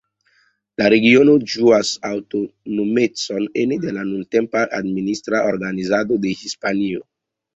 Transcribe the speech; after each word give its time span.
La 0.81 0.85
regiono 0.93 1.33
ĝuas 1.55 1.89
aŭtonomecon 2.09 3.45
ene 3.65 3.77
de 3.85 3.93
la 3.99 4.05
nuntempa 4.13 4.63
administra 4.79 5.45
organizado 5.53 6.21
de 6.25 6.33
Hispanio. 6.43 7.05